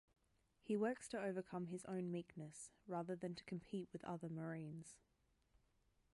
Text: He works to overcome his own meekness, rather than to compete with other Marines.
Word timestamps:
He 0.63 0.75
works 0.75 1.07
to 1.09 1.21
overcome 1.23 1.67
his 1.67 1.85
own 1.85 2.09
meekness, 2.11 2.71
rather 2.87 3.15
than 3.15 3.35
to 3.35 3.43
compete 3.43 3.87
with 3.93 4.03
other 4.03 4.29
Marines. 4.29 4.95